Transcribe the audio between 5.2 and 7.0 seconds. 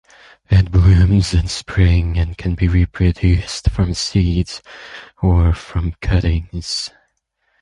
or from cuttings.